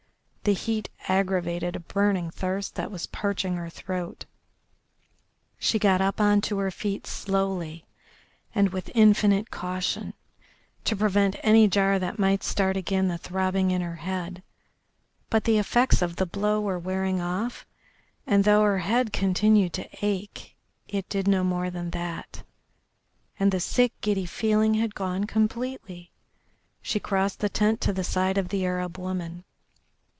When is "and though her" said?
18.25-18.79